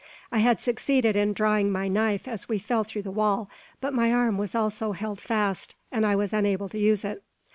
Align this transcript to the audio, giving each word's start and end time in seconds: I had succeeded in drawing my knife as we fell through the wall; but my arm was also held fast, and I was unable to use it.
I 0.31 0.39
had 0.39 0.59
succeeded 0.59 1.15
in 1.15 1.31
drawing 1.33 1.71
my 1.71 1.87
knife 1.87 2.27
as 2.27 2.49
we 2.49 2.57
fell 2.57 2.83
through 2.83 3.03
the 3.03 3.11
wall; 3.11 3.51
but 3.79 3.93
my 3.93 4.11
arm 4.11 4.39
was 4.39 4.55
also 4.55 4.93
held 4.93 5.21
fast, 5.21 5.75
and 5.91 6.07
I 6.07 6.15
was 6.15 6.33
unable 6.33 6.69
to 6.69 6.79
use 6.79 7.05
it. 7.05 7.21